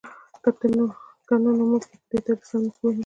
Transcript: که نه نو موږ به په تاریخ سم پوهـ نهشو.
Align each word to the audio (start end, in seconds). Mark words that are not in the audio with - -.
که 1.27 1.33
نه 1.43 1.51
نو 1.57 1.63
موږ 1.71 1.83
به 1.89 1.95
په 2.09 2.17
تاریخ 2.25 2.41
سم 2.49 2.63
پوهـ 2.75 2.89
نهشو. 2.95 2.99